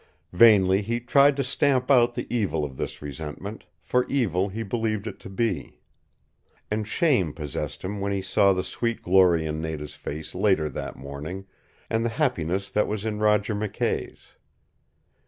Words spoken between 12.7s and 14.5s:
that was in Roger McKay's.